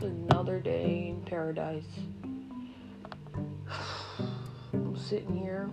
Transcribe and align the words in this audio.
Another 0.01 0.59
day 0.59 1.09
in 1.09 1.23
paradise. 1.27 1.85
I'm 4.73 4.97
sitting 4.97 5.37
here 5.37 5.69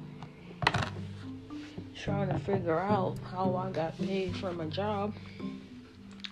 trying 1.95 2.27
to 2.27 2.40
figure 2.40 2.77
out 2.77 3.16
how 3.32 3.55
I 3.55 3.72
got 3.72 3.98
paid 3.98 4.36
for 4.36 4.52
my 4.52 4.66
job 4.66 5.13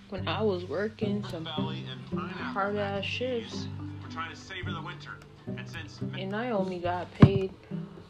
when 0.10 0.28
I 0.28 0.42
was 0.42 0.66
working 0.66 1.24
some 1.30 1.46
hard 1.46 2.76
ass 2.76 3.06
shifts. 3.06 3.68
We're 4.10 4.16
trying 4.16 4.32
to 4.32 4.36
savor 4.36 4.72
the 4.72 4.82
winter. 4.82 5.12
And 5.46 5.70
since 5.70 6.00
And 6.18 6.36
I 6.36 6.50
only 6.50 6.80
got 6.80 7.12
paid 7.12 7.54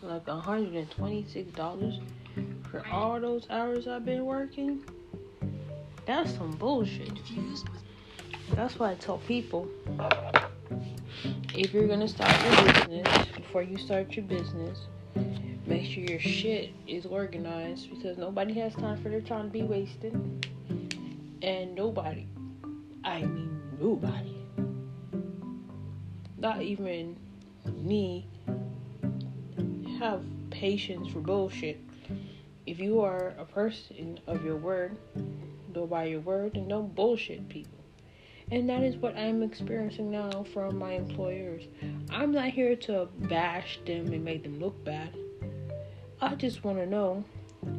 like 0.02 0.25
$126 0.27 2.02
for 2.72 2.88
all 2.88 3.20
those 3.20 3.45
hours 3.49 3.85
I've 3.85 4.05
been 4.05 4.25
working. 4.25 4.81
That's 6.05 6.34
some 6.35 6.52
bullshit. 6.52 7.12
That's 8.52 8.80
why 8.80 8.91
I 8.91 8.95
tell 8.95 9.17
people 9.27 9.67
if 11.53 11.73
you're 11.73 11.88
gonna 11.89 12.08
start 12.08 12.34
your 12.45 12.73
business, 12.73 13.27
before 13.36 13.63
you 13.63 13.77
start 13.77 14.13
your 14.13 14.23
business, 14.23 14.88
make 15.66 15.86
sure 15.86 16.03
your 16.03 16.22
shit 16.22 16.72
is 16.88 17.05
organized 17.05 17.89
because 17.89 18.17
nobody 18.17 18.53
has 18.53 18.73
time 18.75 19.03
for 19.03 19.09
their 19.09 19.20
time 19.20 19.47
to 19.47 19.52
be 19.52 19.63
wasted. 19.63 20.13
And 21.41 21.75
nobody, 21.75 22.25
I 23.03 23.20
mean 23.23 23.59
nobody, 23.81 24.38
not 26.40 26.62
even 26.62 27.16
me, 27.66 28.28
have 30.00 30.23
patience 30.50 31.09
for 31.09 31.20
bullshit. 31.20 31.80
If 32.66 32.80
you 32.80 33.02
are 33.02 33.34
a 33.38 33.45
person 33.45 34.20
of 34.28 34.44
your 34.44 34.56
word, 34.56 34.98
go 35.73 35.86
by 35.86 36.06
your 36.06 36.22
word 36.22 36.56
and 36.56 36.70
don't 36.70 36.94
bullshit 36.95 37.50
people. 37.50 37.80
And 38.52 38.67
that 38.70 38.82
is 38.82 38.95
what 38.95 39.16
I'm 39.16 39.44
experiencing 39.44 40.10
now 40.10 40.45
from 40.54 40.78
my 40.78 40.94
employers. 40.94 41.64
I'm 42.10 42.32
not 42.32 42.50
here 42.50 42.76
to 42.76 43.08
bash 43.30 43.80
them 43.86 44.12
and 44.12 44.23
make 44.23 44.44
them 44.44 44.60
look 44.60 44.84
bad. 44.84 45.16
I 46.22 46.36
just 46.36 46.64
want 46.64 46.78
to 46.80 46.86
know 46.86 47.23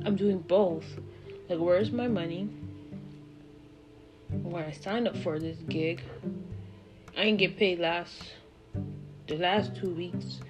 I'm 0.05 0.17
doing 0.17 0.39
both. 0.39 0.85
Like, 1.49 1.59
where's 1.59 1.91
my 1.91 2.07
money? 2.07 2.49
When 4.43 4.63
I 4.63 4.71
signed 4.71 5.09
up 5.09 5.17
for 5.17 5.41
this 5.41 5.57
gig, 5.69 6.03
I 7.17 7.25
didn't 7.25 7.39
get 7.39 7.57
paid 7.57 7.81
last 7.81 8.13
the 9.31 9.37
last 9.37 9.75
two 9.77 9.91
weeks. 9.91 10.41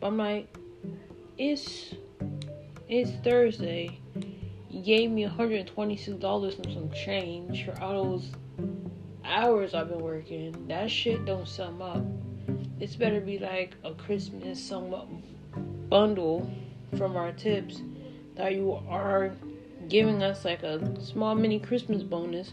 But 0.00 0.08
I'm 0.08 0.16
like, 0.16 0.56
it's 1.38 1.94
it's 2.88 3.10
Thursday. 3.22 3.98
You 4.70 4.82
gave 4.82 5.10
me 5.10 5.24
$126 5.26 6.64
and 6.64 6.72
some 6.72 6.90
change 6.92 7.64
for 7.64 7.78
all 7.80 8.04
those 8.04 8.32
hours 9.24 9.74
I've 9.74 9.88
been 9.88 10.00
working. 10.00 10.66
That 10.66 10.90
shit 10.90 11.24
don't 11.26 11.46
sum 11.46 11.82
up. 11.82 12.04
It's 12.80 12.96
better 12.96 13.20
be 13.20 13.38
like 13.38 13.76
a 13.84 13.92
Christmas 13.92 14.62
sum 14.62 14.92
up 14.94 15.08
bundle 15.88 16.50
from 16.96 17.16
our 17.16 17.32
tips 17.32 17.82
that 18.34 18.54
you 18.54 18.72
are 18.88 19.34
giving 19.88 20.22
us 20.22 20.44
like 20.44 20.62
a 20.62 21.00
small 21.00 21.34
mini 21.34 21.58
Christmas 21.58 22.02
bonus 22.02 22.52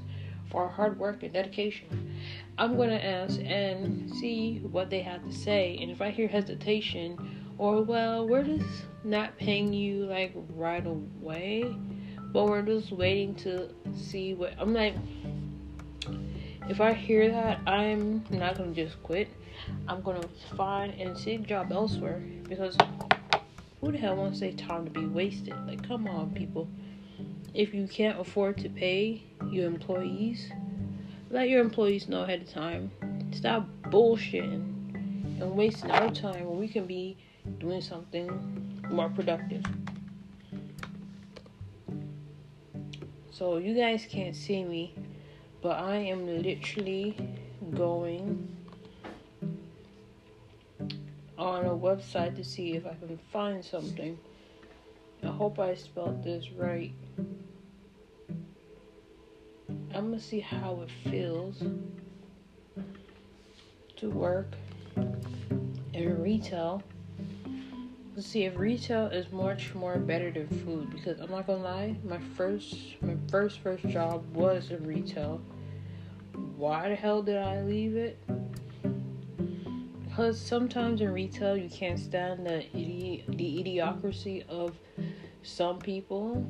for 0.51 0.63
our 0.63 0.69
hard 0.69 0.99
work 0.99 1.23
and 1.23 1.33
dedication. 1.33 2.17
I'm 2.59 2.75
gonna 2.75 2.95
ask 2.95 3.39
and 3.41 4.13
see 4.15 4.59
what 4.69 4.89
they 4.89 5.01
have 5.01 5.25
to 5.25 5.33
say, 5.33 5.77
and 5.81 5.89
if 5.89 6.01
I 6.01 6.09
hear 6.09 6.27
hesitation 6.27 7.17
or 7.57 7.81
well, 7.83 8.27
we're 8.27 8.43
just 8.43 8.83
not 9.05 9.37
paying 9.37 9.71
you 9.71 10.05
like 10.07 10.33
right 10.53 10.85
away, 10.85 11.73
but 12.33 12.47
we're 12.47 12.61
just 12.61 12.91
waiting 12.91 13.33
to 13.35 13.69
see 13.95 14.33
what 14.33 14.55
I'm 14.59 14.73
like. 14.73 14.95
If 16.67 16.81
I 16.81 16.91
hear 16.91 17.31
that, 17.31 17.61
I'm 17.65 18.25
not 18.29 18.57
gonna 18.57 18.73
just 18.73 19.01
quit. 19.03 19.29
I'm 19.87 20.01
gonna 20.01 20.27
find 20.57 20.93
and 20.99 21.17
seek 21.17 21.39
a 21.39 21.43
job 21.43 21.71
elsewhere 21.71 22.21
because 22.49 22.75
who 23.79 23.93
the 23.93 23.97
hell 23.97 24.17
wants 24.17 24.41
their 24.41 24.51
time 24.51 24.83
to 24.83 24.91
be 24.91 25.05
wasted? 25.05 25.55
Like, 25.65 25.87
come 25.87 26.07
on, 26.09 26.31
people. 26.31 26.67
If 27.53 27.73
you 27.73 27.87
can't 27.87 28.19
afford 28.19 28.57
to 28.57 28.69
pay 28.69 29.23
your 29.49 29.65
employees, 29.65 30.51
let 31.29 31.49
your 31.49 31.61
employees 31.61 32.07
know 32.07 32.23
ahead 32.23 32.41
of 32.41 32.49
time. 32.51 32.91
Stop 33.31 33.67
bullshitting 33.83 35.41
and 35.41 35.51
wasting 35.55 35.91
our 35.91 36.09
time 36.11 36.45
when 36.45 36.59
we 36.59 36.67
can 36.67 36.85
be 36.85 37.17
doing 37.59 37.81
something 37.81 38.81
more 38.89 39.09
productive. 39.09 39.63
So, 43.31 43.57
you 43.57 43.73
guys 43.73 44.05
can't 44.09 44.35
see 44.35 44.63
me, 44.63 44.93
but 45.61 45.79
I 45.79 45.95
am 45.95 46.27
literally 46.41 47.15
going 47.73 48.47
on 51.37 51.65
a 51.65 51.69
website 51.69 52.35
to 52.35 52.43
see 52.43 52.73
if 52.73 52.85
I 52.85 52.95
can 52.95 53.17
find 53.31 53.63
something. 53.63 54.17
I 55.23 55.27
hope 55.27 55.59
I 55.59 55.75
spelled 55.75 56.23
this 56.23 56.49
right. 56.51 56.91
I'm 59.99 60.11
gonna 60.11 60.21
see 60.21 60.39
how 60.39 60.79
it 60.81 61.11
feels 61.11 61.61
to 63.97 64.09
work 64.09 64.55
in 65.93 66.21
retail. 66.21 66.81
To 68.15 68.21
see 68.21 68.45
if 68.45 68.57
retail 68.57 69.07
is 69.07 69.29
much 69.33 69.75
more 69.75 69.97
better 69.97 70.31
than 70.31 70.47
food 70.63 70.89
because 70.89 71.19
I'm 71.19 71.29
not 71.29 71.47
gonna 71.47 71.61
lie, 71.61 71.97
my 72.05 72.17
first 72.37 72.95
my 73.01 73.17
first 73.29 73.59
first 73.59 73.85
job 73.89 74.23
was 74.33 74.71
in 74.71 74.87
retail. 74.87 75.41
Why 76.55 76.87
the 76.87 76.95
hell 76.95 77.21
did 77.21 77.35
I 77.35 77.61
leave 77.63 77.97
it? 77.97 78.17
Because 80.05 80.39
sometimes 80.39 81.01
in 81.01 81.11
retail 81.11 81.57
you 81.57 81.69
can't 81.69 81.99
stand 81.99 82.45
the 82.45 82.63
idi- 82.73 83.25
the 83.35 83.61
idiocracy 83.61 84.47
of 84.47 84.77
some 85.43 85.77
people. 85.77 86.47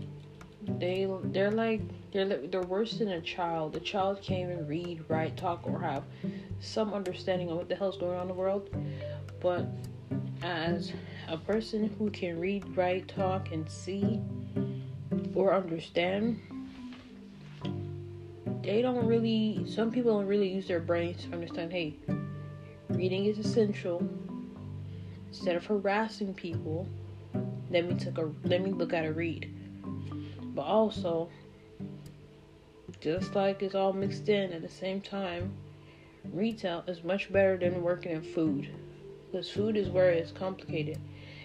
They 0.78 1.07
they're 1.25 1.52
like 1.52 1.81
they're 2.12 2.47
they're 2.47 2.62
worse 2.62 2.97
than 2.97 3.09
a 3.09 3.22
child. 3.22 3.75
A 3.75 3.80
child 3.80 4.22
can't 4.22 4.52
even 4.52 4.68
read, 4.68 5.03
write, 5.07 5.38
talk, 5.38 5.62
or 5.66 5.80
have 5.80 6.03
some 6.59 6.94
understanding 6.94 7.50
of 7.50 7.57
what 7.57 7.69
the 7.69 7.75
hell's 7.75 7.97
going 7.97 8.16
on 8.16 8.24
in 8.24 8.28
the 8.28 8.34
world. 8.34 8.69
But 9.40 9.68
as 10.41 10.94
a 11.28 11.38
person 11.38 11.94
who 11.97 12.09
can 12.09 12.40
read, 12.40 12.75
write, 12.75 13.07
talk, 13.07 13.52
and 13.52 13.69
see 13.69 14.22
or 15.35 15.53
understand, 15.53 16.40
they 18.63 18.81
don't 18.81 19.06
really. 19.06 19.66
Some 19.68 19.91
people 19.91 20.18
don't 20.18 20.28
really 20.28 20.50
use 20.50 20.68
their 20.68 20.80
brains 20.80 21.24
to 21.25 21.34
understand. 21.34 21.72
Hey, 21.72 21.96
reading 22.90 23.25
is 23.25 23.40
essential. 23.40 24.07
Instead 25.28 25.56
of 25.56 25.66
harassing 25.66 26.34
people, 26.34 26.88
let 27.69 27.86
me 27.86 27.94
take 27.96 28.18
a 28.18 28.31
let 28.44 28.62
me 28.62 28.72
look 28.72 28.94
at 28.94 29.06
a 29.06 29.13
read. 29.13 29.53
But 30.56 30.64
also, 30.64 31.30
just 33.00 33.36
like 33.36 33.62
it's 33.62 33.76
all 33.76 33.94
mixed 33.94 34.30
in 34.30 34.52
at 34.52 34.62
the 34.62 34.70
same 34.70 35.02
time, 35.02 35.54
retail 36.34 36.84
is 36.88 37.04
much 37.04 37.32
better 37.32 37.58
than 37.58 37.84
working 37.84 38.12
in 38.12 38.22
food. 38.22 38.70
Because 39.32 39.50
food 39.50 39.78
is 39.78 39.90
where 39.90 40.10
it's 40.10 40.32
complicated. 40.32 41.00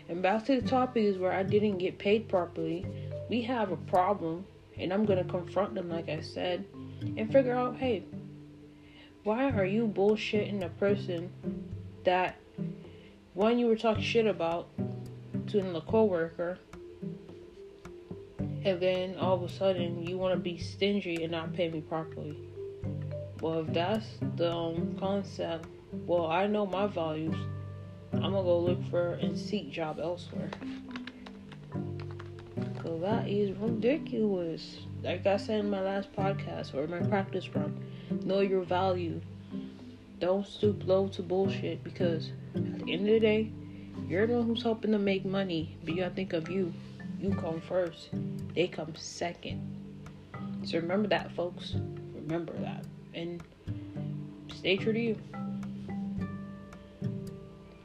And 0.08 0.22
back 0.22 0.44
to 0.46 0.60
the 0.60 0.66
topic 0.66 1.04
is 1.04 1.18
where 1.18 1.32
I 1.32 1.42
didn't 1.42 1.78
get 1.78 1.98
paid 1.98 2.28
properly. 2.28 2.86
We 3.28 3.42
have 3.42 3.72
a 3.72 3.76
problem, 3.76 4.46
and 4.78 4.92
I'm 4.92 5.04
gonna 5.04 5.24
confront 5.24 5.74
them, 5.74 5.88
like 5.88 6.08
I 6.08 6.20
said, 6.20 6.64
and 7.16 7.30
figure 7.30 7.54
out, 7.54 7.76
hey, 7.76 8.04
why 9.22 9.50
are 9.50 9.64
you 9.64 9.86
bullshitting 9.86 10.62
a 10.62 10.68
person 10.68 11.30
that 12.04 12.36
one 13.32 13.58
you 13.58 13.66
were 13.66 13.76
talking 13.76 14.02
shit 14.02 14.26
about 14.26 14.68
to 15.48 15.76
a 15.76 15.80
coworker, 15.80 16.58
and 18.64 18.80
then 18.80 19.16
all 19.16 19.34
of 19.34 19.42
a 19.42 19.48
sudden 19.48 20.06
you 20.06 20.16
want 20.16 20.34
to 20.34 20.40
be 20.40 20.58
stingy 20.58 21.22
and 21.22 21.32
not 21.32 21.52
pay 21.52 21.68
me 21.68 21.82
properly? 21.82 22.36
Well, 23.40 23.60
if 23.60 23.74
that's 23.74 24.06
the 24.36 24.50
um, 24.50 24.96
concept, 24.98 25.68
well, 26.06 26.26
I 26.26 26.46
know 26.46 26.64
my 26.64 26.86
values. 26.86 27.36
I'm 28.14 28.20
gonna 28.20 28.42
go 28.42 28.58
look 28.58 28.82
for 28.90 29.14
and 29.14 29.38
seek 29.38 29.70
job 29.70 29.98
elsewhere. 30.00 30.50
Cause 32.82 33.00
that 33.00 33.28
is 33.28 33.56
ridiculous. 33.58 34.78
Like 35.02 35.26
I 35.26 35.36
said 35.36 35.60
in 35.60 35.70
my 35.70 35.80
last 35.80 36.12
podcast 36.14 36.74
or 36.74 36.86
my 36.86 37.00
practice 37.06 37.48
run, 37.54 37.84
know 38.24 38.40
your 38.40 38.62
value. 38.62 39.20
Don't 40.20 40.46
stoop 40.46 40.86
low 40.86 41.08
to 41.08 41.22
bullshit 41.22 41.84
because 41.84 42.30
at 42.54 42.78
the 42.78 42.92
end 42.92 43.08
of 43.08 43.14
the 43.14 43.20
day, 43.20 43.52
you're 44.08 44.26
the 44.26 44.34
one 44.34 44.46
who's 44.46 44.62
helping 44.62 44.92
to 44.92 44.98
make 44.98 45.24
money. 45.24 45.76
But 45.84 45.94
you 45.94 46.02
gotta 46.02 46.14
think 46.14 46.32
of 46.32 46.48
you. 46.48 46.72
You 47.24 47.30
come 47.36 47.58
first. 47.62 48.10
They 48.54 48.66
come 48.66 48.94
second. 48.96 49.62
So 50.62 50.76
remember 50.76 51.08
that, 51.08 51.32
folks. 51.32 51.74
Remember 52.14 52.52
that. 52.58 52.84
And 53.14 53.42
stay 54.54 54.76
true 54.76 54.92
to 54.92 55.00
you. 55.00 55.16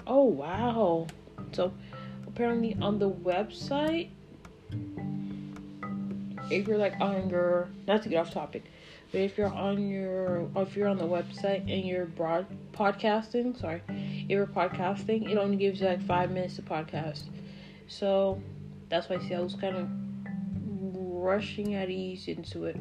Oh 0.06 0.26
wow. 0.26 1.08
So 1.54 1.72
apparently 2.28 2.76
on 2.82 3.00
the 3.00 3.10
website, 3.10 4.10
if 6.52 6.68
you're 6.68 6.78
like 6.78 7.00
on 7.00 7.30
your 7.30 7.70
not 7.88 8.04
to 8.04 8.10
get 8.10 8.18
off 8.18 8.34
topic, 8.34 8.66
but 9.14 9.22
if 9.22 9.38
you're 9.38 9.54
on 9.54 9.88
your 9.88 10.50
if 10.58 10.76
you're 10.76 10.90
on 10.90 10.98
the 10.98 11.08
website 11.08 11.62
and 11.62 11.86
you're 11.86 12.08
broad 12.08 12.46
podcasting, 12.74 13.58
sorry, 13.58 13.84
if 13.88 14.32
you're 14.32 14.48
podcasting, 14.48 15.32
it 15.32 15.38
only 15.38 15.56
gives 15.56 15.80
you 15.80 15.88
like 15.88 16.02
five 16.02 16.30
minutes 16.30 16.58
to 16.58 16.62
podcast. 16.62 17.22
So 17.88 18.42
that's 18.90 19.08
why 19.08 19.18
I 19.18 19.20
see 19.20 19.36
I 19.36 19.40
was 19.40 19.56
kind 19.56 19.76
of 19.76 19.88
rushing 21.24 21.76
at 21.76 21.90
ease 21.90 22.28
into 22.28 22.66
it. 22.66 22.78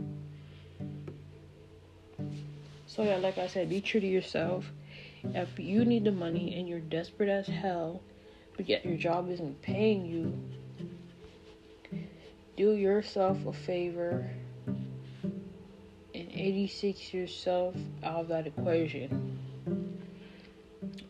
So 2.87 3.02
yeah, 3.02 3.16
like 3.16 3.38
I 3.38 3.46
said, 3.46 3.69
be 3.69 3.81
true 3.81 4.00
to 4.00 4.06
yourself. 4.06 4.64
If 5.22 5.58
you 5.58 5.84
need 5.84 6.05
the 6.05 6.12
money 6.12 6.58
and 6.58 6.69
you're 6.69 6.81
desperate 6.81 7.28
as 7.28 7.46
hell, 7.46 8.02
but 8.56 8.69
yet 8.69 8.84
your 8.84 8.96
job 8.96 9.31
isn't 9.31 9.60
paying 9.62 10.06
you, 10.06 10.32
do 12.56 12.72
yourself 12.72 13.38
a 13.46 13.52
favor 13.52 14.28
and 14.66 16.28
86 16.32 17.14
yourself 17.14 17.75
out 18.02 18.20
of 18.20 18.28
that 18.28 18.46
equation. 18.46 19.38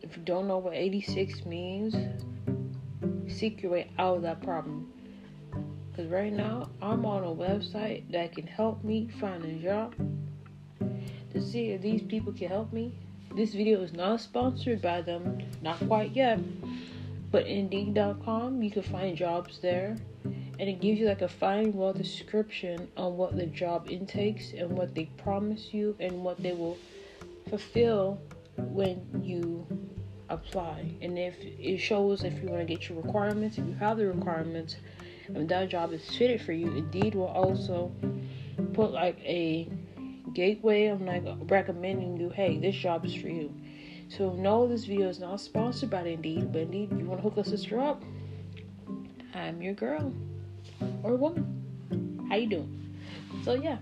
If 0.03 0.17
you 0.17 0.23
don't 0.23 0.47
know 0.47 0.57
what 0.57 0.73
86 0.73 1.45
means, 1.45 1.95
seek 3.31 3.63
your 3.63 3.71
way 3.71 3.89
out 3.97 4.17
of 4.17 4.21
that 4.23 4.41
problem. 4.43 4.88
Because 5.99 6.13
right 6.13 6.31
now, 6.31 6.69
I'm 6.81 7.05
on 7.05 7.25
a 7.25 7.27
website 7.27 8.09
that 8.13 8.33
can 8.33 8.47
help 8.47 8.85
me 8.85 9.09
find 9.19 9.43
a 9.43 9.51
job. 9.61 9.93
To 11.33 11.41
see 11.41 11.71
if 11.71 11.81
these 11.81 12.01
people 12.03 12.31
can 12.31 12.47
help 12.47 12.71
me. 12.71 12.93
This 13.35 13.53
video 13.53 13.81
is 13.81 13.91
not 13.91 14.21
sponsored 14.21 14.81
by 14.81 15.01
them, 15.01 15.39
not 15.61 15.77
quite 15.89 16.15
yet. 16.15 16.39
But 17.31 17.47
Indeed.com, 17.47 18.63
you 18.63 18.71
can 18.71 18.83
find 18.83 19.17
jobs 19.17 19.59
there. 19.59 19.97
And 20.23 20.69
it 20.69 20.79
gives 20.79 21.01
you 21.01 21.05
like 21.05 21.21
a 21.21 21.27
fine 21.27 21.73
well 21.73 21.91
description 21.91 22.87
on 22.95 23.17
what 23.17 23.35
the 23.35 23.47
job 23.47 23.89
intakes 23.89 24.53
and 24.53 24.71
what 24.71 24.95
they 24.95 25.09
promise 25.17 25.73
you 25.73 25.97
and 25.99 26.23
what 26.23 26.41
they 26.41 26.53
will 26.53 26.77
fulfill 27.49 28.21
when 28.55 29.05
you 29.21 29.67
apply. 30.29 30.91
And 31.01 31.19
if 31.19 31.35
it 31.41 31.79
shows 31.79 32.23
if 32.23 32.41
you 32.41 32.47
want 32.47 32.65
to 32.65 32.73
get 32.73 32.87
your 32.87 33.01
requirements, 33.01 33.57
if 33.57 33.67
you 33.67 33.73
have 33.73 33.97
the 33.97 34.07
requirements, 34.07 34.77
and 35.35 35.47
that 35.49 35.69
job 35.69 35.93
is 35.93 36.03
fitted 36.17 36.41
for 36.41 36.53
you, 36.53 36.67
Indeed 36.75 37.15
will 37.15 37.27
also 37.27 37.91
put 38.73 38.91
like 38.91 39.19
a 39.19 39.69
gateway 40.33 40.87
of 40.87 41.01
like 41.01 41.23
recommending 41.49 42.17
you, 42.17 42.29
hey, 42.29 42.57
this 42.57 42.75
job 42.75 43.05
is 43.05 43.13
for 43.13 43.29
you. 43.29 43.53
So 44.09 44.33
no, 44.33 44.67
this 44.67 44.85
video 44.85 45.07
is 45.07 45.19
not 45.19 45.39
sponsored 45.39 45.89
by 45.89 46.01
Indeed, 46.01 46.51
but 46.51 46.63
Indeed, 46.63 46.91
you 46.97 47.05
want 47.05 47.21
to 47.21 47.29
hook 47.29 47.37
a 47.37 47.47
sister 47.47 47.79
up? 47.79 48.03
I'm 49.33 49.61
your 49.61 49.73
girl 49.73 50.13
or 51.03 51.15
woman. 51.15 52.25
How 52.29 52.35
you 52.35 52.49
doing? 52.49 52.97
So 53.43 53.53
yeah, 53.53 53.77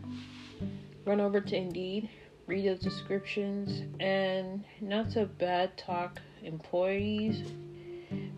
run 1.06 1.22
over 1.22 1.40
to 1.42 1.56
Indeed, 1.56 2.10
read 2.46 2.66
the 2.66 2.76
descriptions, 2.76 3.84
and 4.00 4.64
not 4.82 5.12
to 5.12 5.26
bad 5.26 5.78
talk 5.78 6.20
employees, 6.44 7.44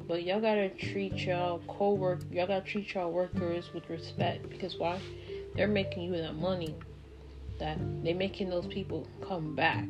but 0.10 0.24
y'all 0.24 0.42
gotta 0.42 0.70
treat 0.70 1.14
y'all 1.14 1.62
co-work, 1.68 2.22
y'all 2.32 2.48
gotta 2.48 2.66
treat 2.66 2.96
y'all 2.96 3.12
workers 3.12 3.70
with 3.76 3.88
respect 3.92 4.50
because 4.50 4.76
why? 4.76 5.00
They're 5.56 5.68
making 5.68 6.02
you 6.02 6.18
that 6.18 6.36
money. 6.36 6.74
That 7.60 7.78
they 8.04 8.14
making 8.14 8.50
those 8.50 8.66
people 8.66 9.08
come 9.28 9.56
back. 9.56 9.86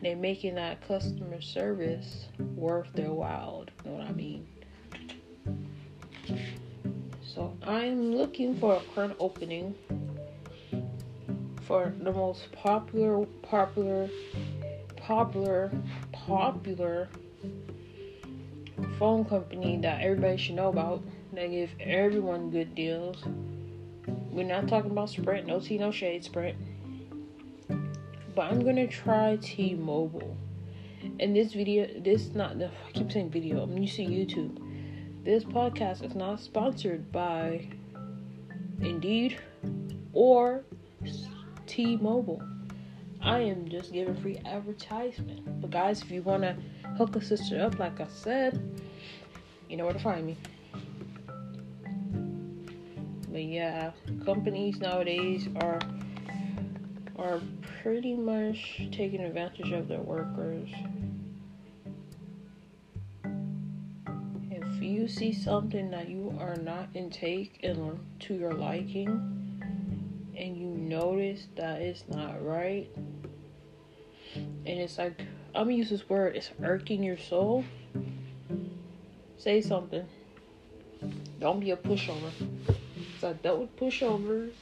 They're 0.00 0.16
making 0.16 0.54
that 0.54 0.80
customer 0.88 1.42
service 1.42 2.28
worth 2.38 2.90
their 2.94 3.12
while. 3.12 3.66
You 3.84 3.90
know 3.90 3.96
what 3.98 4.06
I 4.08 4.12
mean? 4.12 4.46
So 7.22 7.54
I'm 7.64 8.16
looking 8.16 8.58
for 8.58 8.76
a 8.76 8.80
current 8.94 9.16
opening 9.20 9.74
for 11.66 11.92
the 12.00 12.12
most 12.12 12.50
popular, 12.52 13.26
popular, 13.42 14.08
popular, 14.96 15.70
popular 16.10 17.08
phone 18.98 19.24
company 19.24 19.78
that 19.78 20.02
everybody 20.02 20.36
should 20.36 20.56
know 20.56 20.68
about. 20.68 21.02
They 21.32 21.48
give 21.48 21.70
everyone 21.80 22.50
good 22.50 22.74
deals. 22.74 23.22
We're 24.30 24.44
not 24.44 24.66
talking 24.66 24.90
about 24.90 25.10
Sprint, 25.10 25.46
no 25.46 25.60
tea, 25.60 25.78
no 25.78 25.92
shade, 25.92 26.24
Sprint. 26.24 26.56
But 28.34 28.50
I'm 28.50 28.64
gonna 28.64 28.88
try 28.88 29.36
T-Mobile. 29.40 30.36
And 31.20 31.34
this 31.34 31.52
video, 31.52 31.88
this 32.00 32.34
not 32.34 32.58
the 32.58 32.66
I 32.66 32.92
keep 32.92 33.12
saying 33.12 33.30
video. 33.30 33.62
I'm 33.62 33.74
to 33.74 34.02
YouTube. 34.02 34.58
This 35.24 35.44
podcast 35.44 36.04
is 36.04 36.14
not 36.14 36.40
sponsored 36.40 37.12
by 37.12 37.68
Indeed 38.80 39.38
or 40.12 40.64
T-Mobile. 41.66 42.42
I 43.20 43.40
am 43.40 43.68
just 43.68 43.92
giving 43.92 44.16
free 44.16 44.38
advertisement. 44.44 45.60
But 45.60 45.70
guys, 45.70 46.02
if 46.02 46.10
you 46.10 46.22
wanna 46.22 46.56
hook 46.96 47.14
a 47.16 47.22
sister 47.22 47.60
up, 47.60 47.78
like 47.78 48.00
I 48.00 48.06
said, 48.08 48.80
you 49.68 49.76
know 49.76 49.84
where 49.84 49.92
to 49.92 49.98
find 49.98 50.26
me. 50.26 50.36
But 53.30 53.42
yeah, 53.44 53.92
companies 54.24 54.78
nowadays 54.78 55.48
are 55.60 55.80
are 57.16 57.40
pretty 57.82 58.14
much 58.14 58.88
taking 58.92 59.20
advantage 59.20 59.72
of 59.72 59.88
their 59.88 60.00
workers. 60.00 60.68
If 64.50 64.82
you 64.82 65.08
see 65.08 65.32
something 65.32 65.90
that 65.90 66.08
you 66.08 66.36
are 66.40 66.56
not 66.56 66.88
in 66.94 67.10
take 67.10 67.60
and 67.62 67.98
to 68.20 68.34
your 68.34 68.52
liking, 68.52 69.08
and 70.36 70.56
you 70.56 70.66
notice 70.66 71.48
that 71.56 71.82
it's 71.82 72.04
not 72.08 72.44
right, 72.44 72.88
and 74.34 74.66
it's 74.66 74.98
like 74.98 75.20
I'm 75.54 75.64
gonna 75.64 75.76
use 75.76 75.90
this 75.90 76.08
word, 76.08 76.36
it's 76.36 76.50
irking 76.62 77.02
your 77.02 77.18
soul. 77.18 77.64
Say 79.38 79.60
something. 79.60 80.04
Don't 81.40 81.60
be 81.60 81.70
a 81.70 81.76
pushover. 81.76 82.32
So 83.20 83.30
I 83.30 83.32
dealt 83.34 83.60
with 83.60 83.76
pushovers 83.76 84.52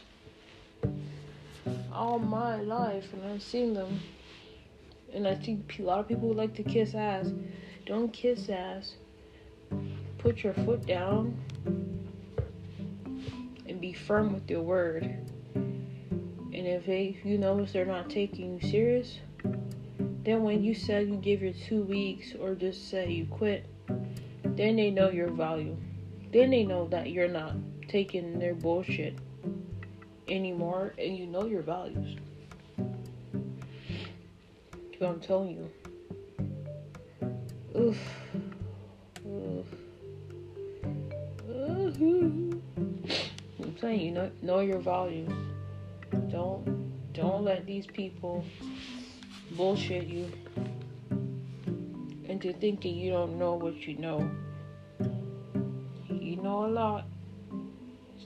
all 1.92 2.18
my 2.18 2.56
life, 2.56 3.10
and 3.14 3.24
I've 3.24 3.42
seen 3.42 3.72
them. 3.72 4.00
And 5.14 5.26
I 5.26 5.34
think 5.34 5.76
a 5.78 5.82
lot 5.82 5.98
of 6.00 6.08
people 6.08 6.32
like 6.34 6.54
to 6.56 6.62
kiss 6.62 6.94
ass. 6.94 7.32
Don't 7.86 8.12
kiss 8.12 8.50
ass. 8.50 8.96
Put 10.18 10.44
your 10.44 10.52
foot 10.52 10.86
down 10.86 11.38
and 13.66 13.80
be 13.80 13.94
firm 13.94 14.34
with 14.34 14.50
your 14.50 14.62
word. 14.62 15.04
And 15.54 16.66
if 16.66 16.84
they, 16.84 17.16
if 17.18 17.24
you 17.24 17.38
notice 17.38 17.72
they're 17.72 17.86
not 17.86 18.10
taking 18.10 18.60
you 18.60 18.68
serious, 18.68 19.20
then 20.24 20.42
when 20.42 20.62
you 20.62 20.74
said 20.74 21.08
you 21.08 21.16
give 21.16 21.40
your 21.40 21.52
two 21.52 21.82
weeks 21.82 22.34
or 22.38 22.54
just 22.54 22.90
say 22.90 23.10
you 23.10 23.26
quit, 23.26 23.64
then 24.56 24.76
they 24.76 24.90
know 24.90 25.10
your 25.10 25.30
value. 25.30 25.76
Then 26.32 26.50
they 26.50 26.64
know 26.64 26.88
that 26.88 27.10
you're 27.10 27.28
not 27.28 27.54
taking 27.88 28.38
their 28.38 28.54
bullshit 28.54 29.16
anymore 30.28 30.94
and 30.98 31.16
you 31.16 31.26
know 31.26 31.46
your 31.46 31.62
values. 31.62 32.16
what 34.98 35.10
I'm 35.10 35.20
telling 35.20 35.50
you. 35.50 35.70
Oof. 37.78 37.98
Oof. 39.26 39.66
I'm 43.62 43.78
saying 43.78 44.00
you 44.00 44.10
know 44.12 44.30
know 44.42 44.60
your 44.60 44.78
values. 44.78 45.30
Don't 46.30 47.12
don't 47.12 47.44
let 47.44 47.66
these 47.66 47.86
people 47.86 48.44
bullshit 49.52 50.06
you 50.06 50.30
into 52.24 52.52
thinking 52.54 52.96
you 52.96 53.12
don't 53.12 53.38
know 53.38 53.54
what 53.54 53.86
you 53.86 53.96
know. 53.98 54.30
Know 56.46 56.64
a 56.64 56.68
lot. 56.68 57.04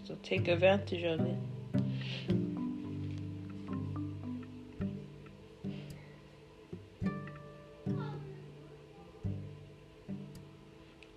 So 0.06 0.14
take 0.22 0.46
advantage 0.48 1.04
of 1.04 1.20
it. 1.20 1.38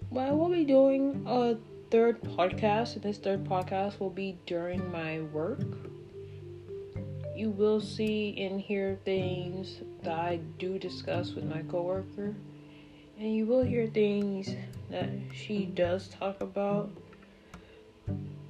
Well, 0.10 0.30
I 0.30 0.32
will 0.32 0.48
be 0.48 0.64
doing 0.64 1.26
a 1.28 1.58
third 1.92 2.22
podcast, 2.22 3.02
this 3.02 3.18
third 3.18 3.44
podcast 3.44 4.00
will 4.00 4.10
be 4.10 4.38
during 4.46 4.90
my 4.90 5.20
work. 5.34 5.60
You 7.36 7.50
will 7.50 7.82
see 7.82 8.34
and 8.38 8.62
hear 8.62 8.98
things 9.04 9.82
that 10.04 10.18
I 10.18 10.40
do 10.58 10.80
discuss 10.80 11.34
with 11.34 11.44
my 11.44 11.64
coworker, 11.64 12.34
and 13.20 13.36
you 13.36 13.46
will 13.46 13.64
hear 13.64 13.88
things 13.88 14.56
that 14.94 15.10
she 15.34 15.66
does 15.66 16.08
talk 16.10 16.40
about, 16.42 16.92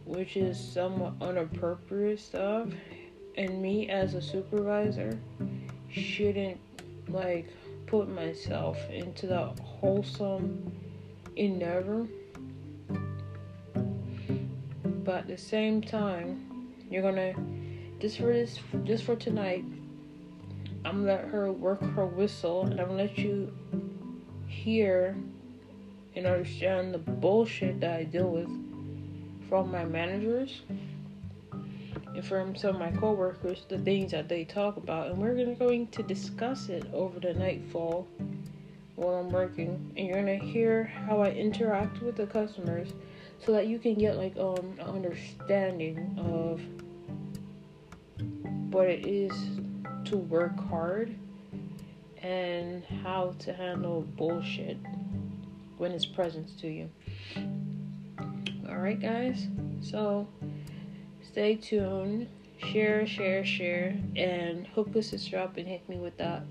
which 0.03 0.35
is 0.35 0.59
somewhat 0.59 1.13
inappropriate 1.21 2.19
stuff. 2.19 2.67
And 3.37 3.61
me 3.61 3.89
as 3.89 4.13
a 4.13 4.21
supervisor 4.21 5.17
shouldn't 5.89 6.59
like 7.07 7.49
put 7.87 8.09
myself 8.09 8.77
into 8.89 9.25
that 9.27 9.57
wholesome 9.59 10.69
endeavor. 11.37 12.05
But 14.83 15.15
at 15.15 15.27
the 15.27 15.37
same 15.37 15.81
time, 15.81 16.73
you're 16.91 17.03
gonna 17.03 17.33
just 18.01 18.17
for 18.17 18.33
this, 18.33 18.59
just 18.83 19.05
for 19.05 19.15
tonight. 19.15 19.63
I'm 20.83 21.05
gonna 21.05 21.21
let 21.21 21.25
her 21.29 21.53
work 21.53 21.81
her 21.95 22.05
whistle, 22.05 22.65
and 22.65 22.81
I'm 22.81 22.87
gonna 22.87 23.03
let 23.03 23.17
you 23.17 23.49
hear 24.47 25.15
and 26.15 26.25
understand 26.25 26.93
the 26.93 26.97
bullshit 26.97 27.79
that 27.81 27.99
I 27.99 28.03
deal 28.03 28.29
with 28.29 28.49
from 29.49 29.71
my 29.71 29.85
managers 29.85 30.61
and 32.15 32.25
from 32.25 32.55
some 32.55 32.75
of 32.75 32.79
my 32.79 32.91
coworkers, 32.91 33.65
the 33.69 33.79
things 33.79 34.11
that 34.11 34.29
they 34.29 34.43
talk 34.43 34.77
about, 34.77 35.07
and 35.07 35.17
we're 35.17 35.35
gonna 35.35 35.55
going 35.55 35.87
to 35.87 36.03
discuss 36.03 36.69
it 36.69 36.85
over 36.93 37.19
the 37.19 37.33
nightfall 37.33 38.07
while 38.95 39.15
I'm 39.15 39.29
working, 39.29 39.91
and 39.97 40.07
you're 40.07 40.17
gonna 40.17 40.35
hear 40.35 40.83
how 40.83 41.21
I 41.21 41.31
interact 41.31 42.01
with 42.01 42.15
the 42.15 42.27
customers, 42.27 42.93
so 43.39 43.51
that 43.51 43.67
you 43.67 43.79
can 43.79 43.95
get 43.95 44.17
like 44.17 44.37
um 44.37 44.75
an 44.79 44.87
understanding 44.87 46.15
of 46.19 46.61
what 48.71 48.87
it 48.87 49.05
is 49.05 49.31
to 50.05 50.17
work 50.17 50.57
hard 50.69 51.15
and 52.21 52.83
how 53.03 53.35
to 53.39 53.53
handle 53.53 54.01
bullshit 54.01 54.77
when 55.77 55.91
it's 55.91 56.05
present 56.05 56.57
to 56.59 56.67
you. 56.67 56.89
Alright, 58.67 59.01
guys, 59.01 59.47
so 59.81 60.27
stay 61.21 61.55
tuned, 61.55 62.27
share, 62.57 63.05
share, 63.05 63.45
share, 63.45 63.95
and 64.15 64.67
hook 64.67 64.95
a 64.95 65.03
sister 65.03 65.37
up 65.37 65.57
and 65.57 65.67
hit 65.67 65.87
me 65.87 65.97
with 65.97 66.17
that 66.17 66.43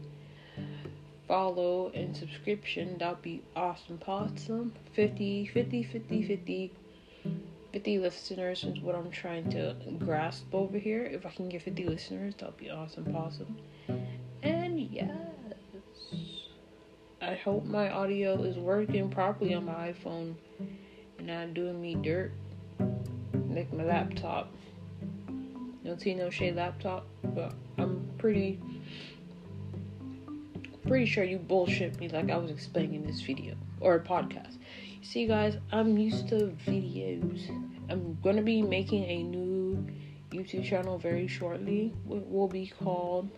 follow 1.26 1.90
and 1.94 2.16
subscription. 2.16 2.96
That'll 2.98 3.14
be 3.16 3.42
awesome, 3.56 3.98
awesome. 4.06 4.72
50, 4.94 5.46
50, 5.46 5.82
50, 5.82 6.26
50. 6.26 6.72
50 7.72 7.98
listeners 8.00 8.64
is 8.64 8.80
what 8.80 8.94
I'm 8.94 9.10
trying 9.10 9.48
to 9.52 9.74
grasp 9.98 10.44
over 10.52 10.76
here. 10.76 11.04
If 11.04 11.24
I 11.24 11.30
can 11.30 11.48
get 11.48 11.62
50 11.62 11.86
listeners, 11.86 12.34
that'll 12.38 12.54
be 12.58 12.68
awesome, 12.68 13.16
awesome. 13.16 13.56
And 14.42 14.78
yes, 14.78 15.08
I 17.22 17.36
hope 17.36 17.64
my 17.64 17.88
audio 17.88 18.42
is 18.42 18.56
working 18.56 19.08
properly 19.08 19.54
on 19.54 19.66
my 19.66 19.92
iPhone 19.92 20.34
and 21.18 21.26
not 21.28 21.54
doing 21.54 21.80
me 21.80 21.94
dirt 21.94 22.32
like 23.48 23.72
my 23.72 23.84
laptop. 23.84 24.52
No 25.84 25.94
T 25.94 26.14
no 26.14 26.30
shade 26.30 26.56
laptop, 26.56 27.06
but 27.22 27.54
I'm 27.78 28.10
pretty 28.18 28.58
pretty 30.84 31.06
sure 31.06 31.22
you 31.22 31.38
bullshit 31.38 32.00
me 32.00 32.08
like 32.08 32.28
I 32.28 32.36
was 32.36 32.50
explaining 32.50 32.96
in 32.96 33.06
this 33.06 33.20
video 33.20 33.54
or 33.78 33.94
a 33.94 34.00
podcast. 34.00 34.56
You 35.00 35.06
see, 35.06 35.28
guys, 35.28 35.56
I'm 35.70 35.96
used 35.96 36.28
to 36.30 36.56
videos. 36.66 37.48
I'm 37.88 38.18
gonna 38.20 38.42
be 38.42 38.62
making 38.62 39.04
a 39.04 39.22
new 39.22 39.86
YouTube 40.32 40.64
channel 40.64 40.98
very 40.98 41.28
shortly. 41.28 41.94
It 42.10 42.28
will 42.28 42.48
be 42.48 42.66
called 42.66 43.30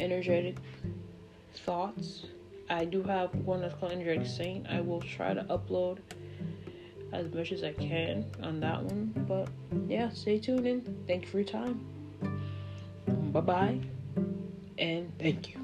Energetic 0.00 0.56
Thoughts. 1.58 2.26
I 2.68 2.84
do 2.84 3.02
have 3.02 3.34
one 3.36 3.60
that's 3.60 3.74
called 3.74 3.92
Energetic 3.92 4.26
Saint. 4.26 4.66
I 4.68 4.80
will 4.80 5.00
try 5.00 5.34
to 5.34 5.44
upload 5.44 5.98
as 7.12 7.32
much 7.32 7.52
as 7.52 7.62
I 7.62 7.72
can 7.72 8.24
on 8.42 8.60
that 8.60 8.82
one. 8.82 9.12
But 9.28 9.48
yeah, 9.88 10.10
stay 10.10 10.38
tuned 10.38 10.66
in. 10.66 11.04
Thank 11.06 11.24
you 11.24 11.28
for 11.30 11.38
your 11.38 11.48
time. 11.48 11.86
Bye 13.32 13.40
bye. 13.40 13.80
And 14.78 15.12
thank 15.18 15.54
you. 15.54 15.63